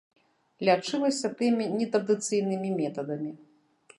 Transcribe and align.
Лячылася 0.67 1.29
тымі 1.41 1.67
нетрадыцыйнымі 1.77 2.69
метадамі. 2.79 3.31